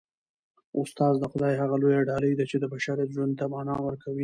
استاد 0.81 1.13
د 1.19 1.23
خدای 1.31 1.53
هغه 1.61 1.75
لویه 1.81 2.01
ډالۍ 2.09 2.33
ده 2.39 2.45
چي 2.49 2.57
د 2.59 2.65
بشریت 2.73 3.09
ژوند 3.15 3.33
ته 3.39 3.45
مانا 3.53 3.75
ورکوي. 3.85 4.19